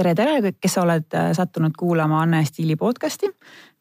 [0.00, 3.28] tere, tere, kes sa oled äh, sattunud kuulama Anne Stiili podcasti.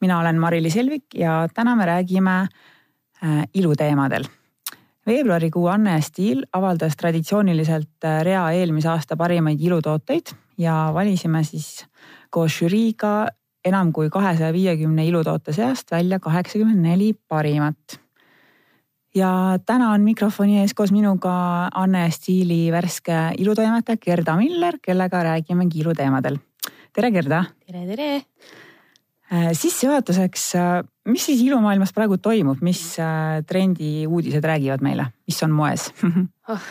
[0.02, 2.36] mina olen Mari-Liis Helvik ja täna me räägime
[3.24, 4.26] äh, iluteemadel.
[5.08, 11.86] veebruarikuu Anne Stiil avaldas traditsiooniliselt äh, rea eelmise aasta parimaid ilutooteid ja valisime siis
[12.30, 13.28] koos žüriiga
[13.66, 18.00] enam kui kahesaja viiekümne ilutoote seast välja kaheksakümmend neli parimat
[19.16, 21.34] ja täna on mikrofoni ees koos minuga
[21.76, 26.40] Anne Stiili värske ilutoimetaja Gerda Miller, kellega räägimegi iluteemadel.
[26.94, 27.44] tere, Gerda.
[27.66, 28.10] tere, tere.
[29.30, 35.38] Äh, sissejuhatuseks, äh, mis siis ilumaailmas praegu toimub, mis äh, trendi uudised räägivad meile, mis
[35.46, 35.92] on moes
[36.50, 36.66] oh,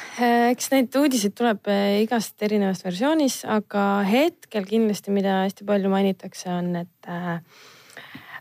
[0.51, 1.71] eks neid uudiseid tuleb
[2.03, 7.11] igast erinevast versioonis, aga hetkel kindlasti, mida hästi palju mainitakse, on, et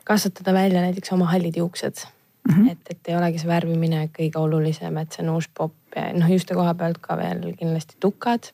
[0.08, 2.08] kasvatada välja näiteks oma hallid juuksed
[2.48, 2.54] mm.
[2.54, 2.72] -hmm.
[2.72, 6.30] et, et ei olegi see värvimine kõige olulisem, et see on uus popp ja noh,
[6.32, 8.52] juuste koha pealt ka veel kindlasti tukad,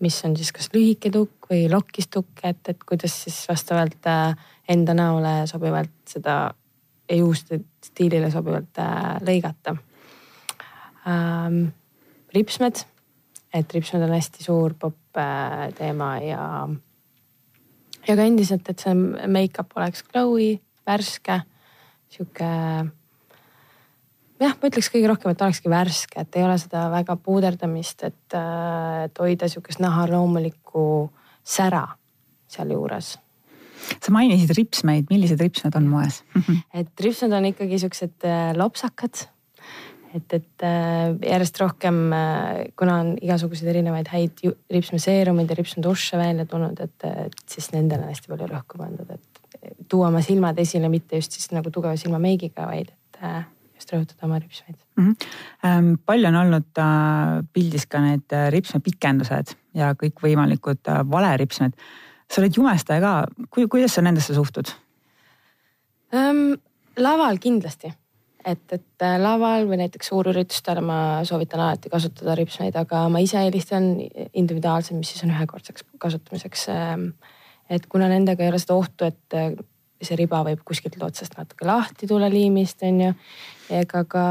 [0.00, 4.36] mis on siis kas lühike tukk või lokkis tukk, et, et kuidas siis vastavalt äh,
[4.68, 6.54] enda näole sobivalt seda
[7.12, 9.76] juuste stiilile sobivalt äh, lõigata
[11.08, 11.66] ähm,.
[12.34, 12.80] ripsmed,
[13.54, 16.68] et ripsmed on hästi suur popp äh, teema ja,
[18.08, 18.94] ja ka endiselt, et see
[19.28, 21.40] make-up oleks glowy, värske,
[22.10, 22.50] sihuke
[24.42, 28.36] jah, ma ütleks kõige rohkem, et olekski värske, et ei ole seda väga puuderdamist, et,
[28.36, 30.86] äh, et hoida sihukest naha loomulikku
[31.44, 31.86] sära
[32.50, 33.18] sealjuures.
[34.00, 36.22] sa mainisid ripsmeid, millised ripsmed on moes
[36.80, 39.26] et ripsmed on ikkagi siuksed äh, lopsakad.
[40.14, 42.00] et, et äh, järjest rohkem,
[42.78, 48.14] kuna on igasuguseid erinevaid häid ripsmeseerumeid ja ripsmeduše välja tulnud, et, et siis nendele on
[48.14, 52.66] hästi palju rõhku pandud, et tuua oma silmad esile, mitte just siis nagu tugeva silmameigiga,
[52.68, 53.20] vaid et
[53.84, 55.16] just rõhutada oma ripsmeid mm.
[55.62, 55.98] -hmm.
[56.06, 61.76] palju on olnud äh, pildis ka need äh, ripsmepikendused ja kõikvõimalikud äh, valeripsmed.
[62.30, 64.72] sa oled jumestaja ka, kuidas sa nendesse suhtud
[66.14, 66.56] ähm,?
[66.96, 67.90] laval kindlasti,
[68.46, 73.96] et, et laval või näiteks suurüritustel ma soovitan alati kasutada ripsmeid, aga ma ise eelistan
[74.32, 76.68] individuaalselt, mis siis on ühekordseks kasutamiseks.
[76.70, 77.08] Ähm,
[77.66, 79.58] et kuna nendega ei ole seda ohtu, et
[80.04, 83.12] see riba võib kuskilt otsast natuke lahti tulla liimist, on ju.
[83.70, 84.24] Ega ka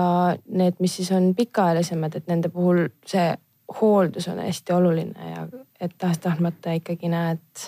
[0.47, 3.31] need, mis siis on pikaajalisemad, et nende puhul see
[3.81, 5.47] hooldus on hästi oluline ja
[5.81, 7.63] et tahes-tahtmata ikkagi näed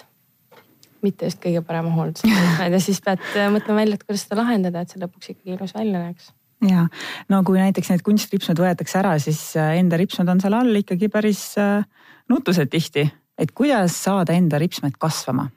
[1.05, 3.21] mitte just kõige parema hooldusega ja siis pead
[3.53, 6.31] mõtlema välja, et kuidas seda lahendada, et see lõpuks ikkagi ilus välja näeks.
[6.65, 6.85] Ja
[7.29, 11.09] no kui näiteks need kunstripsmed võetakse ära, siis äh, enda ripsmed on seal all ikkagi
[11.13, 11.83] päris äh,
[12.31, 13.05] nutused tihti,
[13.37, 15.49] et kuidas saada enda ripsmed kasvama?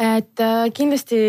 [0.00, 1.20] Et äh, kindlasti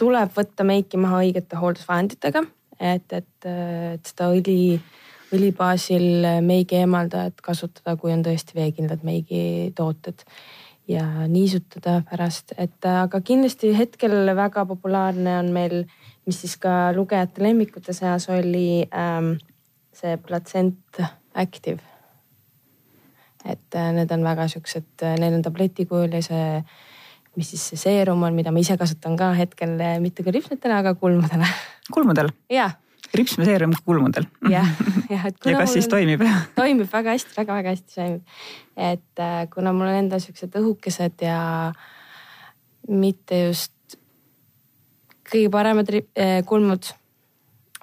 [0.00, 2.44] tuleb võtta meiki maha õigete hooldusvahenditega,
[2.84, 4.76] et, et, äh, et seda õli,
[5.34, 10.26] õli baasil meigi eemaldajat kasutada, kui on tõesti veekindlad meigitooted
[10.88, 15.82] ja niisutada pärast, et äh, aga kindlasti hetkel väga populaarne on meil,
[16.28, 19.34] mis siis ka lugejate lemmikute seas oli ähm,
[19.96, 21.02] see Placent
[21.34, 21.80] Active.
[23.44, 26.46] et need on väga siuksed, neil on tableti kujul ja see
[27.38, 30.80] mis siis see seerum on, mida ma ise kasutan ka hetkel eh, mitte küll ripsmetele,
[30.82, 31.48] aga kulmudele.
[31.94, 32.32] kulmudel?
[32.52, 32.76] jah.
[33.14, 34.28] ripsmeseerum kulmudel?
[34.50, 34.70] jah,
[35.10, 35.38] jah, et.
[35.50, 36.24] ja kas siis toimib?
[36.60, 38.34] toimib väga hästi väga,, väga-väga hästi toimib.
[38.90, 41.38] et äh, kuna mul on endal siuksed õhukesed ja
[42.88, 43.98] mitte just
[45.30, 46.92] kõige paremad äh, kulmud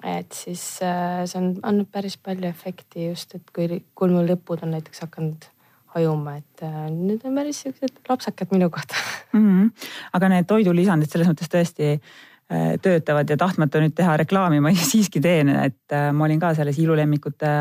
[0.02, 4.74] et siis äh, see on andnud päris palju efekti just, et kui kulmu lõpud on
[4.74, 5.46] näiteks hakanud
[5.94, 8.94] hajuma, et äh, need on päris siuksed lapsakad minu kohta
[9.32, 9.40] mm.
[9.40, 9.88] -hmm.
[10.12, 15.20] aga need toidulisandid selles mõttes tõesti äh, töötavad ja tahtmata nüüd teha reklaami, ma siiski
[15.20, 17.52] teen, et äh, ma olin ka selles ilulemmikute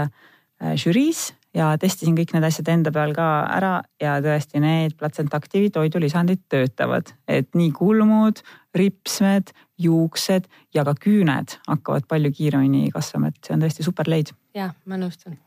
[0.77, 3.27] žüriis ja testisin kõik need asjad enda peal ka
[3.57, 8.43] ära ja tõesti need Placenta Active'i toidulisandid töötavad, et nii kulmud,
[8.77, 14.35] ripsmed, juuksed ja ka küüned hakkavad palju kiiremini kasvama, et see on tõesti super leid.
[14.53, 15.39] ja ma nõustun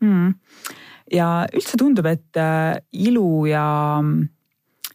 [0.00, 0.34] mm
[1.14, 3.64] ja üldse tundub, et äh, ilu ja
[4.02, 4.28] mm,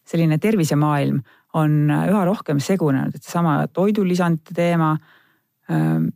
[0.07, 1.19] selline tervisemaailm
[1.59, 4.93] on äh, üha rohkem segunenud, et seesama toidulisandite teema.
[5.71, 6.09] Ähm,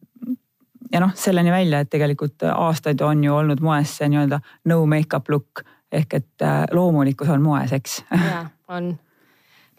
[0.89, 4.39] ja noh, selleni välja, et tegelikult aastaid on ju olnud moes see nii-öelda
[4.71, 5.63] no make-up look
[5.93, 8.01] ehk et äh, loomulikkus on moes, eks.
[8.13, 8.93] ja on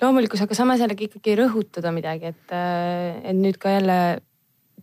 [0.03, 3.99] loomulikkus, aga samas jällegi ikkagi rõhutada midagi, et, et nüüd ka jälle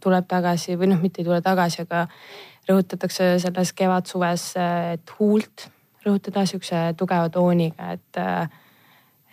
[0.03, 2.06] tuleb tagasi või noh, mitte ei tule tagasi, aga
[2.69, 4.49] rõhutatakse selles kevad-suves,
[4.93, 5.69] et huult
[6.05, 8.19] rõhutada sihukese tugeva tooniga, et,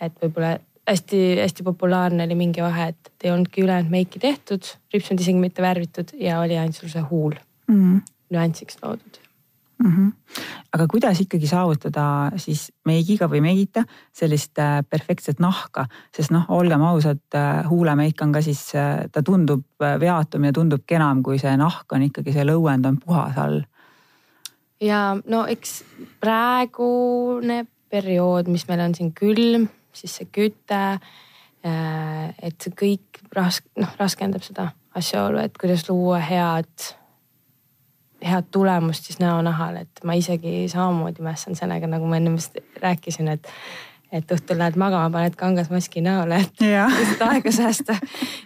[0.03, 0.55] et võib-olla
[0.85, 6.13] hästi-hästi populaarne oli mingi vahe, et ei olnudki ülejäänud meiki tehtud, ripsmed isegi mitte värvitud
[6.21, 7.37] ja oli ainult sul see huul
[7.71, 8.01] mm.
[8.35, 9.24] nüansiks loodud
[9.83, 9.91] mm.
[9.91, 10.11] -hmm.
[10.73, 13.83] aga kuidas ikkagi saavutada siis meigiga või meigita
[14.13, 15.85] sellist äh, perfektset nahka,
[16.15, 18.71] sest noh, olgem ausad, äh, huulemeik on ka siis,
[19.11, 23.37] ta tundub veatum ja tundub kenam, kui see nahk on ikkagi, see lõuend on puhas
[23.37, 23.61] all.
[24.81, 25.83] ja no eks
[26.19, 30.99] praegune periood, mis meil on siin külm, siis see küte
[31.65, 36.91] Äh, et see kõik rask-, noh raskendab seda asjaolu, et kuidas luua head,
[38.25, 43.29] head tulemust siis näonahal, et ma isegi samamoodi mässan sellega, nagu ma enne vist rääkisin,
[43.35, 43.51] et
[44.15, 47.97] et õhtul lähed magama, paned kangasmaski näole, et lihtsalt aega säästa.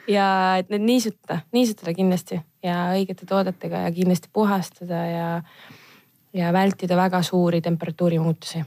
[0.08, 0.26] ja
[0.62, 5.30] et need niisutada, niisutada kindlasti ja õigete toodetega ja kindlasti puhastada ja,
[6.34, 8.64] ja vältida väga suuri temperatuuri muutusi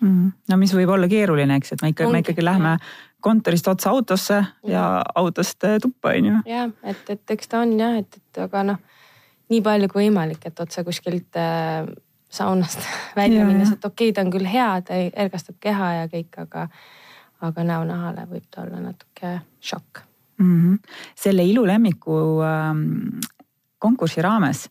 [0.00, 0.32] mm..
[0.50, 2.76] no mis võib olla keeruline, eks, et me ikka, me ikkagi lähme
[3.24, 4.84] kontorist otse autosse ja, ja
[5.18, 6.38] autost äh, tuppa, on ju.
[6.46, 8.82] jah, et, et eks ta on jah, et, et aga noh,
[9.48, 11.88] nii palju kui võimalik, et otse kuskilt äh,
[12.28, 12.84] saunast
[13.20, 16.68] välja minna, sest okei okay,, ta on küll hea, ta ergastab keha ja kõik, aga,
[17.48, 20.04] aga näonahale võib ta olla natuke šokk
[20.38, 20.54] mm.
[20.60, 20.94] -hmm.
[21.16, 22.84] selle ilulemmiku ähm,
[23.78, 24.68] konkursi raames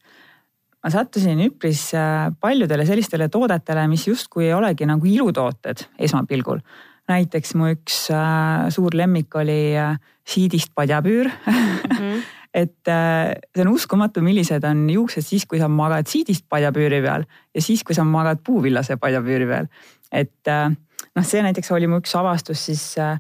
[0.84, 6.62] ma sattusin üpris äh, paljudele sellistele toodetele, mis justkui ei olegi nagu ilutooted esmapilgul
[7.08, 9.96] näiteks mu üks äh, suur lemmik oli äh,
[10.28, 11.78] siidist padjapüür mm.
[11.92, 12.24] -hmm.
[12.58, 17.26] et äh, see on uskumatu, millised on juuksed siis, kui sa magad siidist padjapüüri peal
[17.28, 19.70] ja siis, kui sa magad puuvillase padjapüüri peal.
[20.12, 23.20] et äh, noh, see näiteks oli mu üks avastus, siis äh,,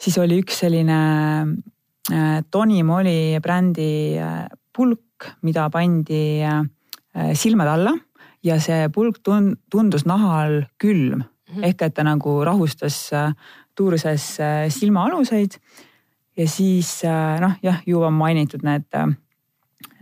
[0.00, 1.00] siis oli üks selline
[2.50, 4.16] Tony Moly brändi
[4.74, 6.40] pulk, mida pandi
[7.36, 7.92] silmade alla
[8.42, 11.66] ja see pulk tundus nahal külm mm -hmm.
[11.68, 13.10] ehk et ta nagu rahustas
[13.76, 14.38] tuurses
[14.68, 15.60] silmaaluseid.
[16.36, 18.86] Ja siis äh, noh, jah, juba mainitud need,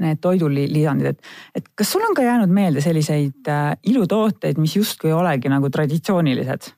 [0.03, 1.31] need toidulisandid, et,
[1.61, 3.49] et kas sul on ka jäänud meelde selliseid
[3.87, 6.73] ilutooteid, mis justkui ei olegi nagu traditsioonilised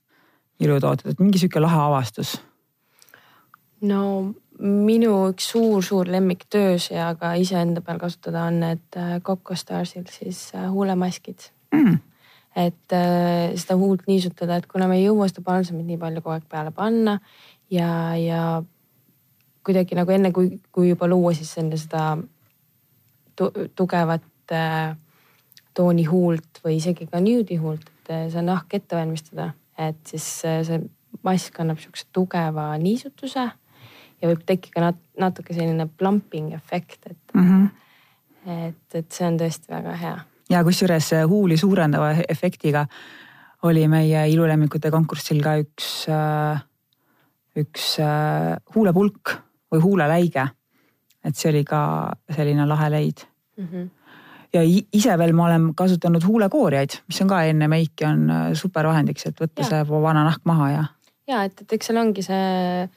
[0.61, 2.37] ilutooted, et mingi sihuke lahe avastus?
[3.81, 4.03] no
[4.61, 10.51] minu üks suur-suur lemmik töös ja ka iseenda peal kasutada on need Coco Starsil siis
[10.69, 11.99] huulemaskid mm
[12.57, 16.35] et äh, seda huult niisutada, et kuna me ei jõua seda palsamit nii palju kogu
[16.35, 17.19] aeg peale panna
[17.71, 18.43] ja, ja
[19.67, 22.15] kuidagi nagu enne, kui, kui juba luua siis enne seda
[23.37, 24.95] tu, tugevat äh,
[25.77, 30.27] tooni huult või isegi ka nude'i huult, et äh, see nahk ette valmistada, et siis
[30.49, 30.81] äh, see
[31.27, 33.45] mask annab sihukese tugeva niisutuse
[34.21, 38.69] ja võib tekkida nat natuke selline plumping efekt, et mm, -hmm.
[38.69, 40.19] et, et see on tõesti väga hea
[40.51, 42.87] ja kusjuures huuli suurendava efektiga
[43.63, 46.63] oli meie ilulemmikute konkursil ka üks, äh,
[47.61, 49.37] üks äh, huulepulk
[49.73, 50.49] või huuleläige.
[51.25, 51.81] et see oli ka
[52.33, 53.25] selline lahe leid
[53.57, 53.67] mm.
[53.67, 53.91] -hmm.
[54.53, 54.63] ja
[54.93, 59.41] ise veel ma olen kasutanud huulekoorjaid, mis on ka enne meiki on äh, supervahendiks, et
[59.41, 59.69] võtta ja.
[59.69, 60.85] see vana nahk maha ja.
[61.29, 62.89] ja et, et eks seal ongi see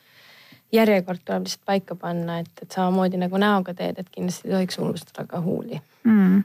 [0.74, 4.80] järjekord tuleb lihtsalt paika panna, et, et samamoodi nagu näoga teed, et kindlasti ei tohiks
[4.80, 6.42] unustada ka huuli mm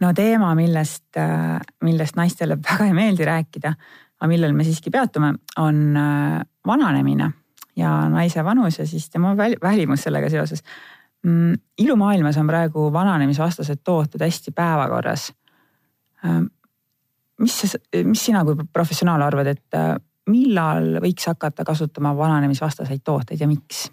[0.00, 3.74] no teema, millest, äh, millest naistele väga ei meeldi rääkida,
[4.20, 7.30] aga millel me siiski peatume, on äh, vananemine
[7.76, 10.62] ja naise vanus ja siis tema välimus sellega seoses.
[11.24, 15.32] Mm, ilumaailmas on praegu vananemisvastased tooted hästi päevakorras.
[16.24, 16.42] Äh,
[17.40, 19.80] mis, mis sina kui professionaal arvad, et
[20.30, 23.86] millal võiks hakata kasutama vananemisvastaseid tooteid ja miks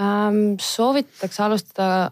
[0.00, 0.56] ähm,?
[0.60, 2.10] soovitatakse alustada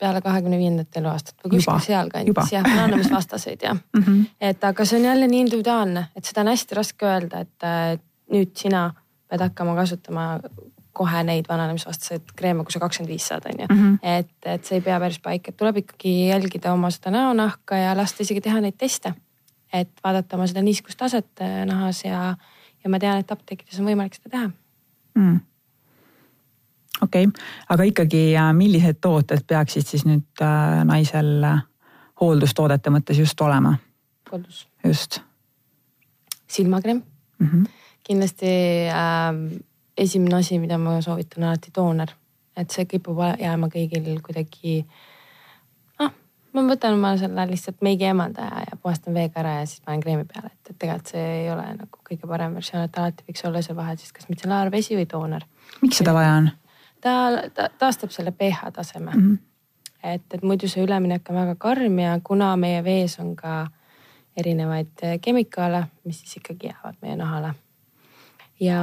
[0.00, 4.02] peale kahekümne viiendat eluaastat või kuskil sealkandis jah, vananemisvastaseid jah mm.
[4.02, 4.24] -hmm.
[4.40, 8.00] et aga see on jälle nii individuaalne, et seda on hästi raske öelda, et
[8.32, 8.88] nüüd sina
[9.30, 10.26] pead hakkama kasutama
[10.92, 13.66] kohe neid vananemisvastaseid kreeme, kui sa kakskümmend viis saad, on ju.
[13.70, 13.98] Mhm.
[14.02, 17.96] et, et see ei pea päris paika, et tuleb ikkagi jälgida oma seda näonahka ja
[17.96, 19.14] lasta isegi teha neid teste.
[19.72, 22.34] et vaadata oma seda niiskustaset äh, nahas ja,
[22.84, 24.50] ja ma tean, et apteekides on võimalik seda teha
[25.14, 25.38] mm
[27.00, 28.22] okei okay., aga ikkagi
[28.52, 31.62] millised tooted peaksid siis nüüd äh, naisel äh,
[32.20, 33.74] hooldustoodete mõttes just olema?
[34.32, 34.66] hooldus.
[34.86, 35.20] just.
[36.48, 37.02] silmakreem
[37.38, 37.46] mm.
[37.46, 37.68] -hmm.
[38.10, 38.50] Kindlasti
[38.90, 39.60] äh,
[40.00, 42.12] esimene asi, mida ma soovitan alati tooner,
[42.56, 44.80] et see kipub jääma kõigil kuidagi.
[46.00, 46.14] noh,
[46.56, 50.26] ma võtan oma selle lihtsalt meigi eemaldaja ja puhastan veega ära ja siis panen kreemi
[50.28, 53.62] peale, et, et tegelikult see ei ole nagu kõige parem versioon, et alati võiks olla
[53.66, 55.46] see vahe siis kas mitsellaarvesi või tooner.
[55.82, 56.50] miks seda vaja on?
[57.00, 57.14] ta,
[57.54, 59.20] ta taastab selle pH taseme mm.
[59.20, 59.38] -hmm.
[60.14, 63.66] et, et muidu see üleminek on väga karm ja kuna meie vees on ka
[64.36, 67.54] erinevaid kemikaale, mis siis ikkagi jäävad meie nahale.
[68.60, 68.80] Ja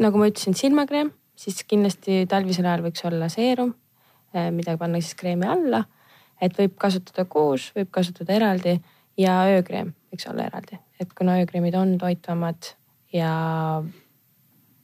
[0.00, 3.74] nagu ma ütlesin, silmakreem, siis kindlasti talvisel ajal võiks olla seerum,
[4.34, 5.84] eh, mida panna siis kreemi alla.
[6.42, 8.72] et võib kasutada koos, võib kasutada eraldi
[9.16, 12.72] ja öökreem võiks olla eraldi, et kuna öökreemid on toitvamad
[13.12, 13.82] ja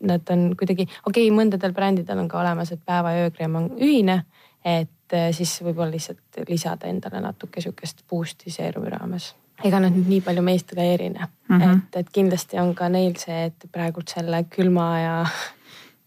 [0.01, 3.69] nad on kuidagi, okei okay,, mõndadel brändidel on ka olemas, et päeva ja öökreem on
[3.75, 4.21] ühine,
[4.63, 9.33] et eh, siis võib-olla lihtsalt lisada endale natuke sihukest boost'i seerumi raames
[9.65, 11.77] ega nad nüüd nii palju meist ka ei erine mm, -hmm.
[11.77, 15.15] et, et kindlasti on ka neil see, et praegult selle külma ja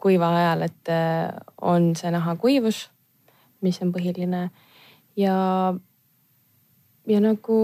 [0.01, 1.29] kuiva ajal, et eh,
[1.61, 2.89] on see nahakuivus,
[3.61, 4.49] mis on põhiline
[5.17, 5.35] ja,
[7.07, 7.59] ja nagu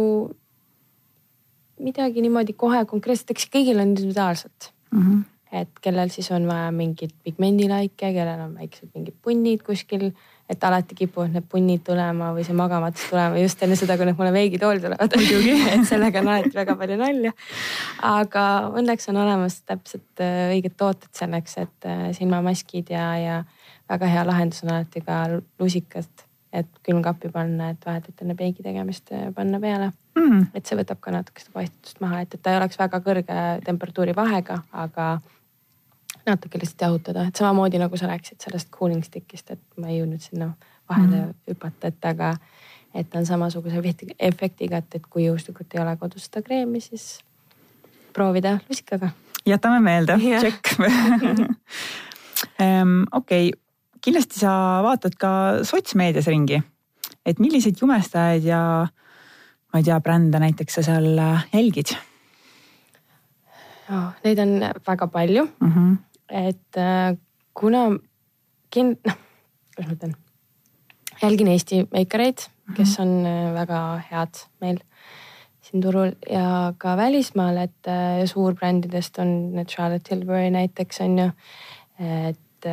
[1.80, 5.02] midagi niimoodi kohe konkreetselt, eks kõigil on individuaalselt mm.
[5.02, 5.24] -hmm.
[5.62, 10.12] et kellel siis on vaja mingit pigmendilaike, kellel on väiksed mingid punnid kuskil
[10.50, 14.18] et alati kipuvad need punnid tulema või see magamatus tulema just enne seda, kui need
[14.20, 15.18] mulle veegitooli tulevad.
[15.20, 15.56] Muidugi.
[15.74, 17.34] Et sellega on alati väga palju nalja.
[18.08, 18.46] aga
[18.80, 23.38] õnneks on olemas täpselt äh, õiged tooted selleks, et äh, silmamaskid ja, ja
[23.90, 25.26] väga hea lahendus on alati ka
[25.60, 26.26] lusikad,
[26.56, 29.92] et külmkappi panna, et vahetult enne peigi tegemist äh, panna peale.
[30.18, 30.48] Mm..
[30.58, 33.42] et see võtab ka natuke seda paistetust maha, et, et ta ei oleks väga kõrge
[33.68, 35.18] temperatuuri vahega, aga
[36.28, 40.24] natuke lihtsalt jahutada, et samamoodi nagu sa rääkisid sellest cooling stick'ist, et ma ei jõudnud
[40.24, 40.52] sinna
[40.90, 41.36] vahele mm.
[41.52, 42.34] hüpata, et aga
[42.98, 43.82] et on samasuguse
[44.20, 47.20] efektiga, et, et kui juhuslikult ei ole kodus seda kreemi, siis
[48.14, 49.12] proovida lusikaga.
[49.46, 50.74] jätame meelde, tšekk
[53.20, 53.52] okei
[54.02, 54.52] kindlasti sa
[54.86, 55.32] vaatad ka
[55.68, 56.62] sotsmeedias ringi,
[57.26, 61.10] et milliseid jumestajaid ja ma ei tea, brände näiteks sa seal
[61.54, 61.96] jälgid?
[64.24, 65.72] Neid on väga palju mm.
[65.72, 65.96] -hmm
[66.30, 67.18] et äh,
[67.54, 67.88] kuna
[68.74, 69.18] kin-, noh,
[69.76, 70.16] kuidas ma ütlen,
[71.22, 73.02] jälgin Eesti meikareid, kes mhm.
[73.02, 73.82] on äh, väga
[74.12, 74.82] head meil
[75.68, 81.30] siin turul ja ka välismaal, et äh, suurbrändidest on need Charlotte Tilbury näiteks on ju.
[81.98, 82.66] et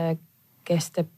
[0.69, 1.09] kes teeb,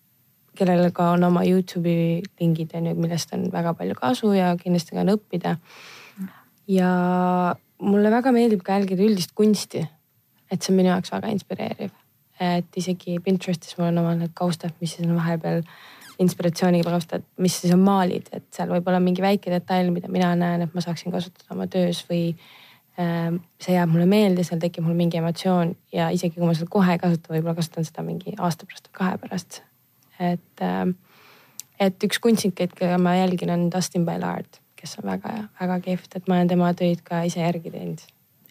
[0.56, 4.94] kellel ka on oma Youtube'i lingid on ju, millest on väga palju kasu ja kindlasti
[4.94, 5.56] ka on õppida.
[6.70, 6.90] ja
[7.82, 9.86] mulle väga meeldib ka jälgida üldist kunsti.
[10.50, 11.90] et see on minu jaoks väga inspireeriv
[12.40, 15.62] et isegi Pinterestis mul on omal need kaustad, mis siis on vahepeal
[16.22, 20.32] inspiratsiooniga kaustad, mis siis on maalid, et seal võib olla mingi väike detail, mida mina
[20.38, 22.22] näen, et ma saaksin kasutada oma töös või
[23.00, 26.70] äh, see jääb mulle meelde, seal tekib mul mingi emotsioon ja isegi kui ma seda
[26.72, 29.60] kohe ei kasuta, võib-olla kasutan seda mingi aasta pärast või kahe pärast.
[30.18, 30.86] et äh,,
[31.80, 36.38] et üks kunstnikeid, keda ma jälgin, on Dustin Bellard, kes on väga-väga kihvt, et ma
[36.38, 38.00] olen tema töid ka ise järgi teinud.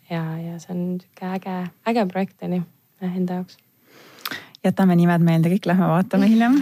[0.09, 2.65] ja, ja see on sihuke äge, äge projekt on ju
[3.01, 3.64] enda jaoks
[4.65, 6.59] jätame nimed meelde, kõik lähme vaatame hiljem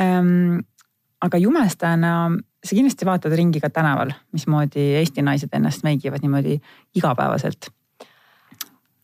[0.00, 0.60] ähm,
[1.26, 2.12] aga jumestajana
[2.66, 6.58] sa kindlasti vaatad ringi ka tänaval, mismoodi Eesti naised ennast meigivad niimoodi
[6.98, 7.70] igapäevaselt.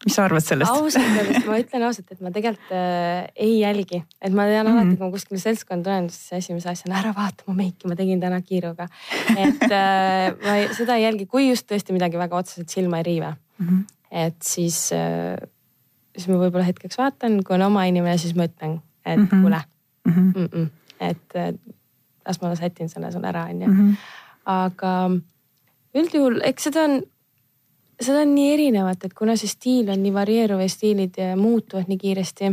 [0.05, 0.73] mis sa arvad sellest?
[0.73, 4.73] ausalt öeldes ma ütlen ausalt, et ma tegelikult äh, ei jälgi, et ma tean mm
[4.73, 4.81] -hmm.
[4.83, 8.21] alati, kui ma kuskile seltskonda tulen, siis esimese asjana ära vaata mu meiki, ma tegin
[8.21, 8.89] täna kiiruga.
[9.37, 13.09] et äh, ma ei, seda ei jälgi, kui just tõesti midagi väga otseselt silma ei
[13.11, 13.67] riive mm.
[13.69, 13.85] -hmm.
[14.11, 15.39] et siis äh,
[16.16, 19.40] siis ma võib-olla hetkeks vaatan, kui on oma inimene, siis ma ütlen, et mm -hmm.
[19.40, 19.62] kuule
[20.04, 20.40] mm, -hmm.
[20.40, 20.69] mm -mm,
[21.00, 21.61] et
[22.26, 23.69] las ma sätin selle sulle ära, onju.
[23.69, 23.92] Mhm.
[24.45, 25.11] aga
[25.95, 27.02] üldjuhul, eks seda on,
[28.00, 31.99] seda on nii erinevat, et kuna see stiil on nii varieeruv ja stiilid muutuvad nii
[31.99, 32.52] kiiresti.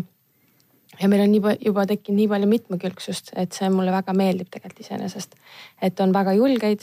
[1.02, 4.80] ja meil on nii juba tekkinud nii palju mitmekülgsust, et see mulle väga meeldib tegelikult
[4.80, 5.36] iseenesest.
[5.82, 6.82] et on väga julgeid,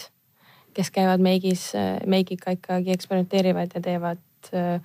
[0.75, 1.73] kes käivad meigis,
[2.07, 4.81] meigiga ikkagi eksperimenteerivad ja teevad äh,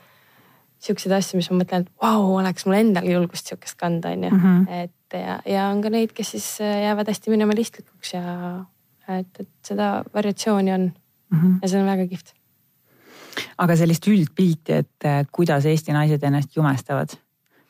[0.82, 4.34] siukseid asju, mis ma mõtlen, et vau, oleks mul endal julgust sihukest kanda, onju.
[4.34, 4.68] Mhm.
[4.82, 8.36] et ja, ja on ka neid, kes siis äh, jäävad hästi minimalistlikuks ja
[9.20, 10.88] et, et seda variatsiooni on
[11.32, 11.60] mm -hmm.
[11.62, 12.34] ja see on väga kihvt.
[13.58, 17.10] aga sellist üldpilti, et äh, kuidas Eesti naised ennast jumestavad,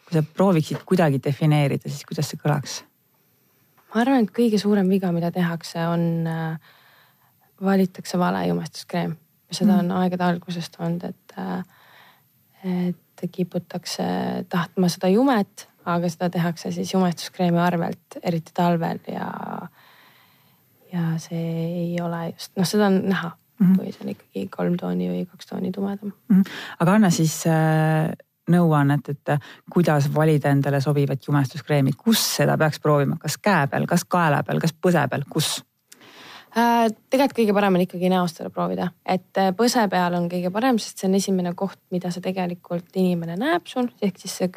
[0.05, 2.83] kui sa prooviksid kuidagi defineerida, siis kuidas see kõlaks?
[3.95, 6.59] ma arvan, et kõige suurem viga, mida tehakse, on äh,
[7.61, 9.17] valitakse vale jumestuskreem
[9.51, 9.83] seda mm -hmm.
[9.83, 11.63] on aegade algusest olnud, et äh,
[12.63, 14.03] et kiputakse
[14.49, 19.29] tahtma seda jumet, aga seda tehakse siis jumestuskreemi arvelt, eriti talvel ja,
[20.93, 21.45] ja see
[21.83, 23.77] ei ole just, noh, seda on näha mm, -hmm.
[23.77, 26.35] kui see on ikkagi kolm tooni või kaks tooni tumedam mm.
[26.35, 26.51] -hmm.
[26.79, 28.11] aga anna siis äh,
[28.49, 29.41] nõuannet, et
[29.71, 34.59] kuidas valida endale sobivat jumestuskreemi, kus seda peaks proovima, kas käe peal, kas kaela peal,
[34.59, 35.63] kas põse peal, kus?
[36.51, 40.49] Äh, tegelikult kõige parem on ikkagi näost seda proovida, et äh, põse peal on kõige
[40.51, 44.49] parem, sest see on esimene koht, mida see tegelikult inimene näeb sul, ehk siis see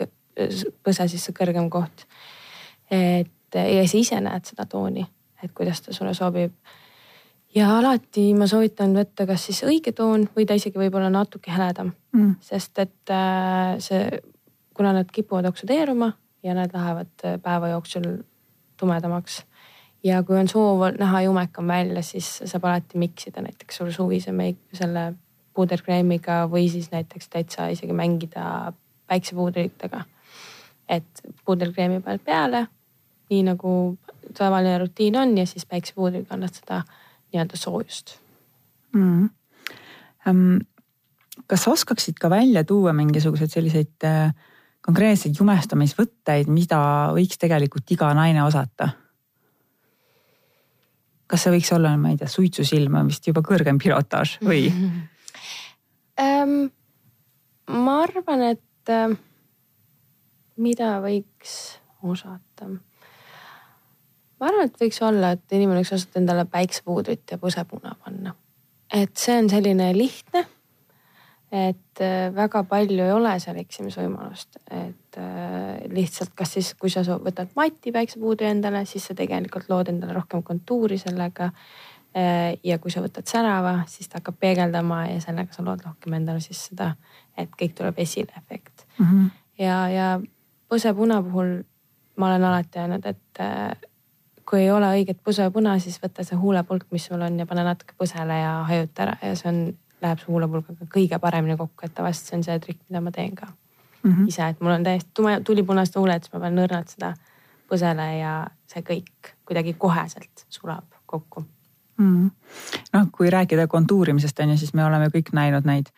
[0.82, 2.06] põse siis see kõrgem koht.
[2.90, 5.06] et ja sa ise näed seda tooni,
[5.42, 6.50] et kuidas ta sulle sobib.
[7.54, 11.54] ja alati ma soovitan võtta kas siis õige toon või ta isegi võib olla natuke
[11.54, 14.20] heledam mm., sest et äh, see,
[14.74, 16.10] kuna nad kipuvad oksudeeruma
[16.42, 18.24] ja nad lähevad päeva jooksul
[18.76, 19.44] tumedamaks
[20.04, 24.58] ja kui on soov näha jumekam välja, siis saab alati miksida näiteks sul suvise meik
[24.72, 25.12] selle
[25.54, 28.72] puuderkreemiga või siis näiteks täitsa isegi mängida
[29.06, 30.04] päiksepuudritega.
[30.88, 32.66] et puuderkreemi pealt peale,
[33.30, 33.98] nii nagu
[34.36, 36.82] tavaline rutiin on ja siis päiksepuudriga annad seda
[37.32, 38.18] nii-öelda soojust
[38.92, 39.28] mm..
[41.46, 44.34] Kas oskaksid ka välja tuua mingisuguseid selliseid äh,
[44.86, 46.78] konkreetseid jumestamisvõtteid, mida
[47.16, 48.88] võiks tegelikult iga naine osata?
[51.30, 54.66] Kas see võiks olla, ma ei tea, suitsusilm on vist juba kõrgem pilotaaž või
[56.20, 56.72] ähm,?
[57.68, 59.14] ma arvan, et äh,
[60.60, 61.54] mida võiks
[62.04, 62.68] osata?
[62.68, 68.34] ma arvan, et võiks olla, et inimene võiks osata endale päiksepuudrit ja põsepuna panna.
[68.92, 70.46] et see on selline lihtne
[71.54, 77.04] et äh, väga palju ei ole seal eksimisvõimalust, et äh, lihtsalt, kas siis, kui sa
[77.06, 81.52] võtad mati päiksepuudri endale, siis sa tegelikult lood endale rohkem kontuuri sellega.
[82.14, 86.14] Äh, ja kui sa võtad särava, siis ta hakkab peegeldama ja sellega sa lood rohkem
[86.18, 86.92] endale siis seda,
[87.38, 89.06] et kõik tuleb esile efekt mm.
[89.06, 89.30] -hmm.
[89.58, 90.10] ja, ja
[90.70, 91.56] põsepuna puhul
[92.16, 93.42] ma olen alati öelnud, et
[94.46, 97.98] kui ei ole õiget põsepuna, siis võta see huulepulk, mis sul on ja pane natuke
[97.98, 99.60] põsele ja hajuta ära ja see on
[100.04, 103.34] läheb su huulepulgaga kõige paremini kokku, et tavaliselt see on see trikk, mida ma teen
[103.34, 104.28] ka mm -hmm.
[104.28, 105.10] ise, et mul on täiesti
[105.44, 107.14] tulipunased huuled, siis ma panen nõrnalt seda
[107.70, 111.44] põsele ja see kõik kuidagi koheselt sulab kokku
[111.98, 112.30] mm.
[112.92, 115.90] noh, kui rääkida kontuurimisest on ju, siis me oleme kõik näinud neid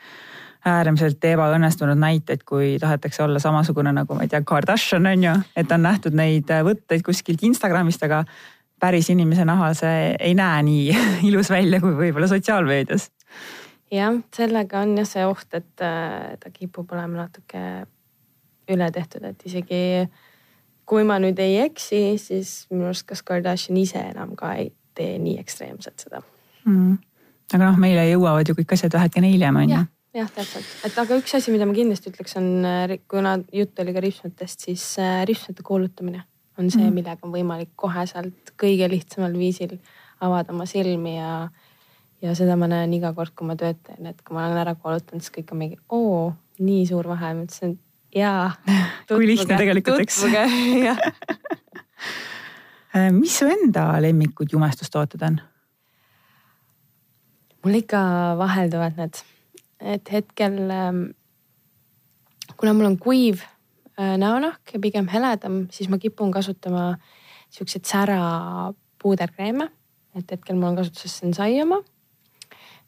[0.66, 5.72] äärmiselt ebaõnnestunud näiteid, kui tahetakse olla samasugune nagu ma ei tea, Kardashian on ju, et
[5.72, 8.24] on nähtud neid võtteid kuskilt Instagramist, aga
[8.80, 10.96] päris inimese nahal see ei näe nii
[11.30, 13.10] ilus välja kui võib-olla sotsiaalmeedias
[13.92, 17.60] jah, sellega on jah see oht, et äh, ta kipub olema natuke
[18.72, 19.82] üle tehtud, et isegi
[20.86, 25.18] kui ma nüüd ei eksi, siis minu arust kas Kardashian ise enam ka ei tee
[25.22, 26.22] nii ekstreemselt seda
[26.64, 26.96] mm..
[27.52, 29.82] aga noh, meile jõuavad ju kõik asjad vähekene hiljem on ju.
[30.20, 33.94] jah, täpselt, et aga üks asi, mida ma kindlasti ütleks, on äh, kuna jutt oli
[33.96, 36.24] ka ripsmetest, siis äh, ripsmete kuulutamine
[36.56, 39.76] on see mm., millega on võimalik koheselt kõige lihtsamal viisil
[40.24, 41.48] avada oma silmi ja
[42.22, 44.74] ja seda ma näen iga kord, kui ma tööd teen, et kui ma olen ära
[44.78, 47.34] kuulutanud, siis kõik on mingi oo, nii suur vahe.
[47.36, 48.46] ma ütlesin, et jaa.
[49.10, 50.22] kui lihtne tegelikult, eks.
[52.96, 55.40] äh, mis su enda lemmikud jumestustooted on?
[57.66, 58.00] mul ikka
[58.38, 59.14] vahelduvad need,
[59.82, 61.00] et hetkel ähm,
[62.54, 63.42] kuna mul on kuiv
[63.98, 66.92] äh, näonahk ja pigem heledam, siis ma kipun kasutama
[67.50, 68.20] siukseid sära
[69.02, 69.66] puuderkreeme.
[70.16, 71.82] et hetkel mul on kasutuses Sensai oma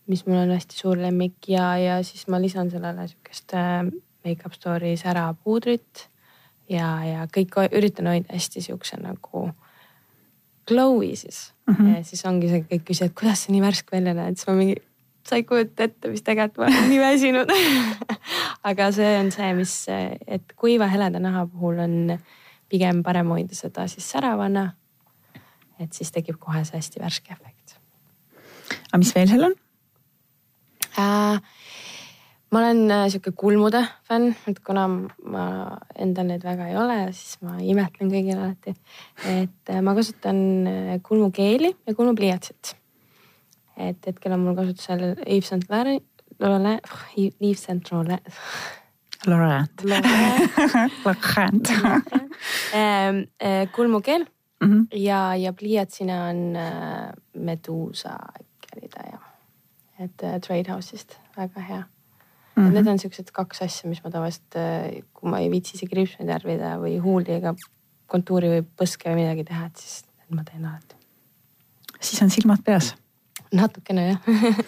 [0.08, 3.82] mis mul on hästi suur lemmik ja, ja siis ma lisan sellele sihukest äh,
[4.24, 6.08] Makeup Store'i särapuudrit
[6.70, 9.48] ja, ja kõik üritan hoida hästi sihukese nagu
[10.68, 11.74] glow'i siis mm.
[11.74, 11.96] -hmm.
[11.96, 14.76] ja siis ongi see, kõik küsivad, kuidas sa nii värske välja näed, siis ma mingi,
[15.28, 17.54] sa ei kujuta ette, mis tegelikult ma olen nii väsinud
[18.70, 19.74] aga see on see, mis,
[20.26, 22.18] et kuiva heleda naha puhul on
[22.68, 24.72] pigem parem hoida seda siis säravana.
[25.78, 27.78] et siis tekib kohe see hästi värske efekt.
[28.88, 29.58] aga mis veel seal on?
[30.98, 31.40] Äh,.
[32.50, 35.44] ma olen äh, sihuke kulmude fänn, et kuna ma
[36.00, 38.74] endal neid väga ei ole, siis ma imetlen kõigil alati.
[39.28, 42.74] et äh, ma kasutan äh, kulmukeeli ja kulmupliiatsit.
[43.76, 46.04] et hetkel on mul kasutusel Yves Saint Laurent,
[46.40, 46.80] Laurent,
[47.16, 48.34] Yves Saint Laurent.
[49.26, 49.84] Laurent.
[49.84, 51.72] Laurent.
[52.72, 53.24] Ähm,
[53.74, 54.26] kulmukeel
[54.60, 54.98] mm -hmm.
[54.98, 56.54] ja, ja pliiatsina on
[57.34, 58.14] Medusa
[58.68, 59.17] äkki oli ta jah
[59.98, 62.66] et äh, Trade House'ist väga hea mm.
[62.66, 62.72] -hmm.
[62.72, 66.28] Need on siuksed kaks asja, mis ma tavaliselt, äh, kui ma ei viitsi isegi kriipsmeid
[66.28, 67.54] värvida või huuli ega
[68.06, 70.96] kontuuri või põske või midagi teha, et siis ma teen alati.
[72.00, 72.94] siis on silmad peas?
[73.52, 74.20] natukene jah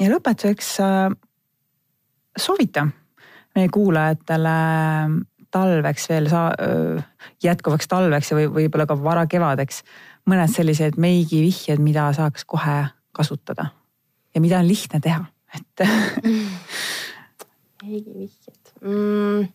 [0.00, 1.10] ja lõpetuseks äh,
[2.38, 2.86] soovita
[3.54, 4.54] meie kuulajatele
[5.54, 6.54] talveks veel saa-,
[7.42, 9.82] jätkuvaks talveks ja või võib-olla ka varakevadeks
[10.28, 12.80] mõned sellised meigivihjed, mida saaks kohe
[13.16, 13.70] kasutada
[14.34, 15.24] ja mida on lihtne teha,
[15.56, 15.84] et
[17.82, 19.48] meigivihjed mm.?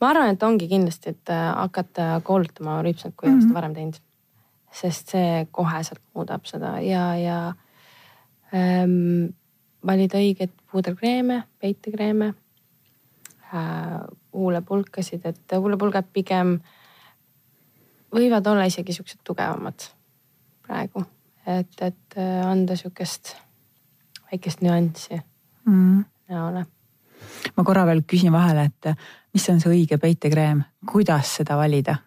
[0.00, 3.42] ma arvan, et ongi kindlasti, et äh, hakata koolitama rüpsat, kui ei mm -hmm.
[3.42, 4.00] ole seda varem teinud.
[4.74, 7.54] sest see koheselt muudab seda ja, ja
[8.54, 9.30] ähm,
[9.86, 12.34] valida õiget puuderkreeme, peitekreeme
[13.52, 16.72] huulepulkasid, et huulepulgad pigem äh,
[18.14, 19.88] võivad olla isegi siuksed tugevamad
[20.64, 21.04] praegu,
[21.46, 23.34] et, et äh, anda sihukest
[24.30, 25.18] väikest nüanssi
[25.66, 26.04] mm.
[26.32, 26.64] näole.
[27.56, 28.94] ma korra veel küsin vahele, et
[29.34, 31.98] mis on see õige peitekreem, kuidas seda valida?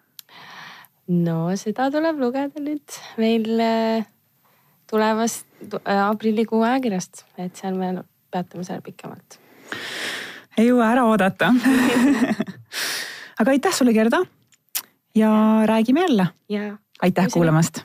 [1.08, 4.06] no seda tuleb lugeda nüüd meil äh,
[4.90, 5.46] tulevast
[5.84, 7.94] äh, aprillikuu ajakirjast, et seal me
[8.32, 9.38] peatame seal pikemalt.
[10.58, 11.52] Ei jõua ära oodata
[13.40, 14.22] aga aitäh sulle, Gerda.
[15.14, 15.30] ja
[15.66, 16.26] räägime jälle.
[17.02, 17.84] aitäh kuulamast